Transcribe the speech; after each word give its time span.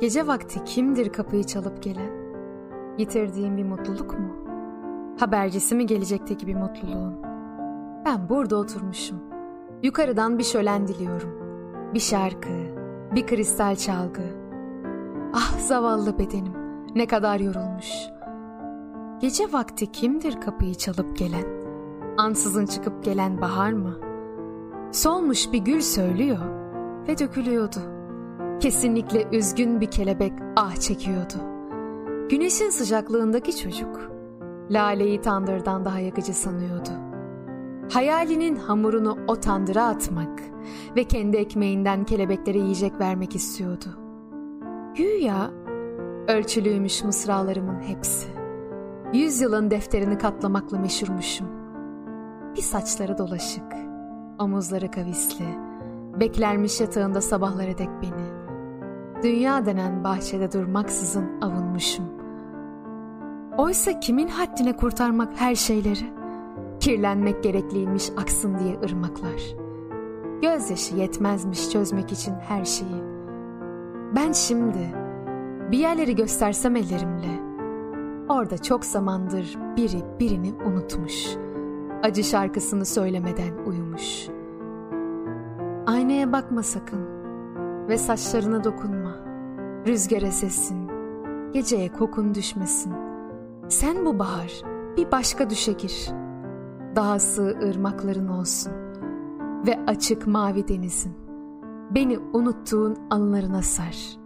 Gece 0.00 0.26
vakti 0.26 0.64
kimdir 0.64 1.12
kapıyı 1.12 1.44
çalıp 1.44 1.82
gelen? 1.82 2.10
Yitirdiğim 2.98 3.56
bir 3.56 3.64
mutluluk 3.64 4.18
mu? 4.18 4.36
Habercisi 5.20 5.74
mi 5.74 5.86
gelecekteki 5.86 6.46
bir 6.46 6.54
mutluluğun? 6.54 7.14
Ben 8.04 8.28
burada 8.28 8.56
oturmuşum. 8.56 9.20
Yukarıdan 9.82 10.38
bir 10.38 10.44
şölen 10.44 10.88
diliyorum. 10.88 11.30
Bir 11.94 12.00
şarkı, 12.00 12.48
bir 13.14 13.26
kristal 13.26 13.76
çalgı. 13.76 14.22
Ah 15.34 15.58
zavallı 15.58 16.18
bedenim, 16.18 16.52
ne 16.94 17.06
kadar 17.06 17.40
yorulmuş. 17.40 17.90
Gece 19.20 19.52
vakti 19.52 19.92
kimdir 19.92 20.40
kapıyı 20.40 20.74
çalıp 20.74 21.16
gelen? 21.16 21.46
Ansızın 22.16 22.66
çıkıp 22.66 23.04
gelen 23.04 23.40
bahar 23.40 23.72
mı? 23.72 23.94
Solmuş 24.92 25.52
bir 25.52 25.58
gül 25.58 25.80
söylüyor 25.80 26.38
ve 27.08 27.18
dökülüyordu. 27.18 27.80
Kesinlikle 28.64 29.28
üzgün 29.32 29.80
bir 29.80 29.90
kelebek 29.90 30.32
ah 30.56 30.76
çekiyordu. 30.76 31.34
Güneşin 32.30 32.70
sıcaklığındaki 32.70 33.56
çocuk, 33.56 34.10
laleyi 34.70 35.20
tandırdan 35.20 35.84
daha 35.84 35.98
yakıcı 35.98 36.34
sanıyordu. 36.34 36.88
Hayalinin 37.92 38.56
hamurunu 38.56 39.18
o 39.28 39.40
tandıra 39.40 39.84
atmak 39.84 40.42
ve 40.96 41.04
kendi 41.04 41.36
ekmeğinden 41.36 42.04
kelebeklere 42.04 42.58
yiyecek 42.58 43.00
vermek 43.00 43.34
istiyordu. 43.34 43.86
Güya 44.96 45.50
ölçülüymüş 46.28 47.04
mısralarımın 47.04 47.80
hepsi. 47.80 48.28
Yüzyılın 49.12 49.70
defterini 49.70 50.18
katlamakla 50.18 50.78
meşhurmuşum. 50.78 51.48
Bir 52.56 52.62
saçları 52.62 53.18
dolaşık, 53.18 53.72
omuzları 54.38 54.90
kavisli, 54.90 55.46
beklermiş 56.20 56.80
yatağında 56.80 57.20
sabahlara 57.20 57.78
dek 57.78 57.90
beni. 58.02 58.33
Dünya 59.24 59.66
denen 59.66 60.04
bahçede 60.04 60.52
durmaksızın 60.52 61.40
avunmuşum. 61.40 62.04
Oysa 63.58 64.00
kimin 64.00 64.28
haddine 64.28 64.76
kurtarmak 64.76 65.40
her 65.40 65.54
şeyleri? 65.54 66.12
Kirlenmek 66.80 67.42
gerekliymiş 67.42 68.10
aksın 68.16 68.58
diye 68.58 68.78
ırmaklar. 68.80 69.56
Gözyaşı 70.42 70.96
yetmezmiş 70.96 71.70
çözmek 71.70 72.12
için 72.12 72.34
her 72.48 72.64
şeyi. 72.64 73.02
Ben 74.16 74.32
şimdi 74.32 74.94
bir 75.70 75.78
yerleri 75.78 76.14
göstersem 76.14 76.76
ellerimle, 76.76 77.40
orada 78.28 78.58
çok 78.58 78.84
zamandır 78.84 79.58
biri 79.76 80.02
birini 80.20 80.52
unutmuş. 80.66 81.26
Acı 82.02 82.24
şarkısını 82.24 82.86
söylemeden 82.86 83.64
uyumuş. 83.66 84.28
Aynaya 85.86 86.32
bakma 86.32 86.62
sakın 86.62 87.00
ve 87.88 87.98
saçlarına 87.98 88.64
dokunma. 88.64 89.03
Rüzgara 89.86 90.30
sessin, 90.30 90.88
geceye 91.52 91.92
kokun 91.92 92.34
düşmesin. 92.34 92.92
Sen 93.68 94.06
bu 94.06 94.18
bahar 94.18 94.62
bir 94.96 95.12
başka 95.12 95.50
düşe 95.50 95.72
gir. 95.72 96.10
Daha 96.96 97.18
sığ 97.18 97.58
ırmakların 97.62 98.28
olsun 98.28 98.72
ve 99.66 99.84
açık 99.86 100.26
mavi 100.26 100.68
denizin. 100.68 101.12
Beni 101.94 102.18
unuttuğun 102.18 102.96
anılarına 103.10 103.62
sar. 103.62 104.18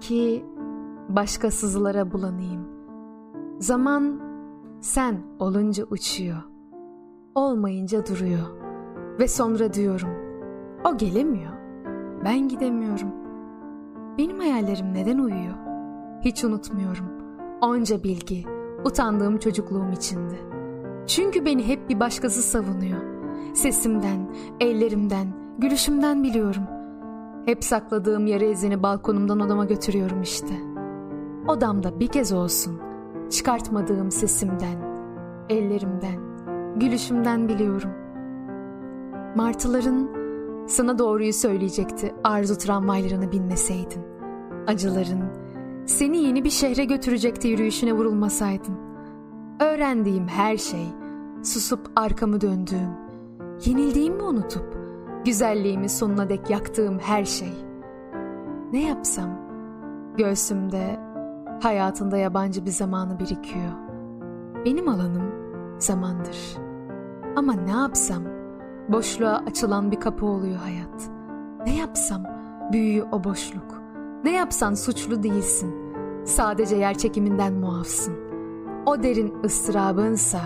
Ki 0.00 0.46
başka 1.08 1.50
sızılara 1.50 2.12
bulanayım. 2.12 2.66
Zaman 3.58 4.20
sen 4.80 5.16
olunca 5.38 5.84
uçuyor. 5.84 6.42
Olmayınca 7.34 8.06
duruyor. 8.06 8.46
Ve 9.18 9.28
sonra 9.28 9.72
diyorum, 9.72 10.10
o 10.84 10.96
gelemiyor. 10.96 11.52
Ben 12.24 12.48
gidemiyorum. 12.48 13.21
Benim 14.18 14.38
hayallerim 14.38 14.94
neden 14.94 15.18
uyuyor? 15.18 15.54
Hiç 16.20 16.44
unutmuyorum. 16.44 17.06
Onca 17.60 18.02
bilgi, 18.02 18.44
utandığım 18.84 19.38
çocukluğum 19.38 19.92
içinde. 19.92 20.34
Çünkü 21.06 21.44
beni 21.44 21.68
hep 21.68 21.88
bir 21.88 22.00
başkası 22.00 22.42
savunuyor. 22.42 23.00
Sesimden, 23.54 24.34
ellerimden, 24.60 25.26
gülüşümden 25.58 26.22
biliyorum. 26.22 26.62
Hep 27.46 27.64
sakladığım 27.64 28.26
yara 28.26 28.44
izini 28.44 28.82
balkonumdan 28.82 29.40
odama 29.40 29.64
götürüyorum 29.64 30.22
işte. 30.22 30.54
Odamda 31.48 32.00
bir 32.00 32.06
kez 32.06 32.32
olsun 32.32 32.80
çıkartmadığım 33.30 34.10
sesimden, 34.10 34.78
ellerimden, 35.48 36.20
gülüşümden 36.76 37.48
biliyorum. 37.48 37.90
Martıların 39.36 40.21
sana 40.66 40.98
doğruyu 40.98 41.32
söyleyecekti 41.32 42.14
arzu 42.24 42.58
tramvaylarını 42.58 43.32
binmeseydin. 43.32 44.02
Acıların 44.66 45.24
seni 45.86 46.18
yeni 46.18 46.44
bir 46.44 46.50
şehre 46.50 46.84
götürecekti 46.84 47.48
yürüyüşüne 47.48 47.92
vurulmasaydın. 47.92 48.76
Öğrendiğim 49.60 50.28
her 50.28 50.56
şey, 50.56 50.86
susup 51.42 51.90
arkamı 51.96 52.40
döndüğüm, 52.40 52.90
yenildiğimi 53.64 54.22
unutup, 54.22 54.76
güzelliğimi 55.24 55.88
sonuna 55.88 56.28
dek 56.28 56.50
yaktığım 56.50 56.98
her 56.98 57.24
şey. 57.24 57.52
Ne 58.72 58.82
yapsam, 58.82 59.30
göğsümde, 60.16 61.00
hayatında 61.62 62.16
yabancı 62.16 62.66
bir 62.66 62.70
zamanı 62.70 63.18
birikiyor. 63.18 63.72
Benim 64.64 64.88
alanım 64.88 65.32
zamandır. 65.78 66.56
Ama 67.36 67.52
ne 67.52 67.70
yapsam, 67.70 68.22
boşluğa 68.88 69.42
açılan 69.46 69.90
bir 69.90 70.00
kapı 70.00 70.26
oluyor 70.26 70.56
hayat. 70.56 71.10
Ne 71.66 71.76
yapsam, 71.76 72.22
büyüyor 72.72 73.06
o 73.12 73.24
boşluk. 73.24 73.82
Ne 74.24 74.32
yapsan 74.32 74.74
suçlu 74.74 75.22
değilsin. 75.22 75.74
Sadece 76.24 76.76
yer 76.76 76.98
çekiminden 76.98 77.52
muafsın. 77.52 78.14
O 78.86 79.02
derin 79.02 79.34
ıstırabınsa 79.44 80.40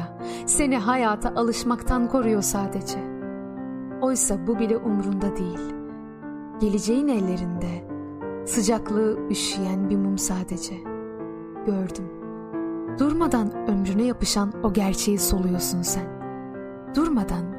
seni 0.47 0.79
hayata 0.79 1.33
alışmaktan 1.37 2.09
koruyor 2.09 2.43
sadece. 2.43 2.99
Oysa 4.01 4.47
bu 4.47 4.59
bile 4.59 4.77
umrunda 4.77 5.37
değil. 5.37 5.75
Geleceğin 6.61 7.09
ellerinde 7.09 7.89
sıcaklığı 8.47 9.19
üşüyen 9.31 9.91
bir 9.91 9.97
mum 9.97 10.19
sadece. 10.19 10.75
Gördüm. 11.67 12.05
Durmadan 12.99 13.69
ömrüne 13.69 14.03
yapışan 14.03 14.53
o 14.63 14.73
gerçeği 14.73 15.19
soluyorsun 15.19 15.83
sen. 15.83 16.07
Durmadan 16.95 17.56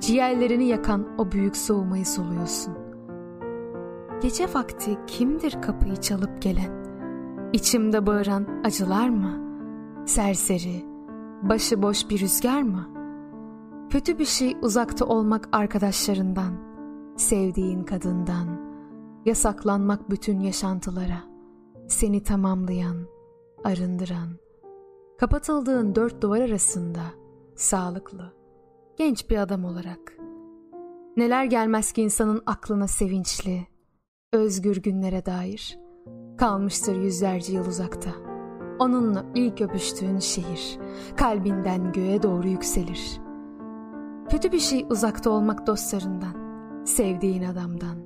ciğerlerini 0.00 0.68
yakan 0.68 1.08
o 1.18 1.32
büyük 1.32 1.56
soğumayı 1.56 2.06
soluyorsun. 2.06 2.74
Gece 4.22 4.54
vakti 4.54 4.98
kimdir 5.06 5.62
kapıyı 5.62 5.96
çalıp 5.96 6.42
gelen? 6.42 6.80
İçimde 7.52 8.06
bağıran 8.06 8.46
acılar 8.64 9.08
mı? 9.08 9.40
Serseri, 10.06 10.84
başıboş 11.42 12.10
bir 12.10 12.20
rüzgar 12.20 12.62
mı? 12.62 12.88
Kötü 13.90 14.18
bir 14.18 14.24
şey 14.24 14.56
uzakta 14.62 15.04
olmak 15.04 15.48
arkadaşlarından, 15.52 16.52
sevdiğin 17.16 17.84
kadından, 17.84 18.60
yasaklanmak 19.24 20.10
bütün 20.10 20.40
yaşantılara, 20.40 21.22
seni 21.88 22.22
tamamlayan, 22.22 22.96
arındıran, 23.64 24.28
kapatıldığın 25.18 25.94
dört 25.94 26.22
duvar 26.22 26.40
arasında, 26.40 27.00
sağlıklı, 27.54 28.39
genç 29.00 29.30
bir 29.30 29.36
adam 29.36 29.64
olarak. 29.64 30.16
Neler 31.16 31.44
gelmez 31.44 31.92
ki 31.92 32.02
insanın 32.02 32.42
aklına 32.46 32.86
sevinçli, 32.86 33.66
özgür 34.32 34.76
günlere 34.76 35.26
dair. 35.26 35.78
Kalmıştır 36.38 36.96
yüzlerce 36.96 37.52
yıl 37.52 37.66
uzakta. 37.66 38.10
Onunla 38.78 39.24
ilk 39.34 39.60
öpüştüğün 39.60 40.18
şehir, 40.18 40.78
kalbinden 41.16 41.92
göğe 41.92 42.22
doğru 42.22 42.48
yükselir. 42.48 43.20
Kötü 44.30 44.52
bir 44.52 44.58
şey 44.58 44.86
uzakta 44.90 45.30
olmak 45.30 45.66
dostlarından, 45.66 46.36
sevdiğin 46.84 47.42
adamdan, 47.42 47.98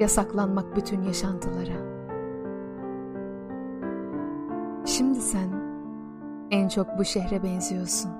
yasaklanmak 0.00 0.76
bütün 0.76 1.02
yaşantılara. 1.02 1.86
Şimdi 4.86 5.20
sen 5.20 5.48
en 6.50 6.68
çok 6.68 6.98
bu 6.98 7.04
şehre 7.04 7.42
benziyorsun. 7.42 8.10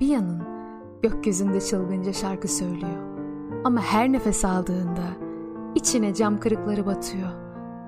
Bir 0.00 0.06
yanın 0.06 0.51
gökyüzünde 1.02 1.60
çılgınca 1.60 2.12
şarkı 2.12 2.48
söylüyor. 2.48 3.02
Ama 3.64 3.80
her 3.80 4.12
nefes 4.12 4.44
aldığında 4.44 5.04
içine 5.74 6.14
cam 6.14 6.40
kırıkları 6.40 6.86
batıyor. 6.86 7.28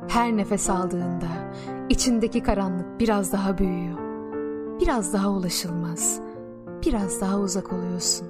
Her 0.08 0.37
nefes 0.37 0.70
aldığında 0.70 1.28
içindeki 1.88 2.43
karanlık 2.43 3.00
biraz 3.00 3.32
daha 3.32 3.58
büyüyor. 3.58 3.99
Biraz 4.81 5.12
daha 5.12 5.31
ulaşılmaz. 5.31 6.20
Biraz 6.87 7.20
daha 7.20 7.38
uzak 7.38 7.72
oluyorsun. 7.72 8.28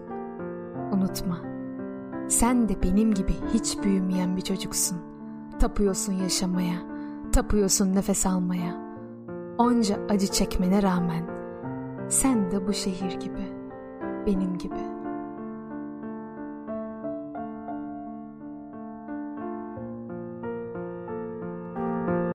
Unutma. 0.92 1.38
Sen 2.28 2.68
de 2.68 2.82
benim 2.82 3.14
gibi 3.14 3.32
hiç 3.54 3.82
büyümeyen 3.82 4.36
bir 4.36 4.42
çocuksun. 4.42 4.98
Tapıyorsun 5.58 6.12
yaşamaya. 6.12 6.76
Tapıyorsun 7.32 7.94
nefes 7.94 8.26
almaya. 8.26 8.84
Onca 9.58 9.96
acı 10.08 10.26
çekmene 10.26 10.82
rağmen 10.82 11.24
sen 12.08 12.50
de 12.50 12.66
bu 12.66 12.72
şehir 12.72 13.20
gibi, 13.20 13.52
benim 14.26 14.58
gibi. 14.58 14.93